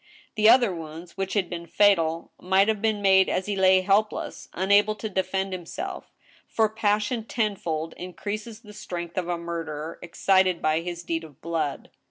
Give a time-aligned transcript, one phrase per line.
[0.33, 4.49] The other wounds, which had been fatal, might have been made as he lay helpless,
[4.51, 6.11] unable to defend himself,
[6.47, 11.91] for passion tenfold increases the strength of a murderer excited by his deed of blood.